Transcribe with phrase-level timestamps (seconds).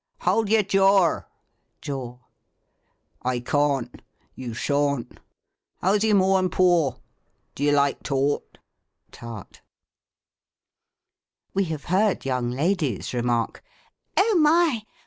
[0.21, 1.27] Hold your jor
[1.79, 2.17] (jaw)."
[3.21, 4.01] "I caun't.
[4.33, 5.19] You shaun't.
[5.79, 6.95] How's your Maw and Paw?
[7.53, 8.57] Do you like taut
[9.11, 9.61] (tart)?"
[11.53, 13.63] We have heard young ladies remark,
[14.17, 14.85] —"Oh, my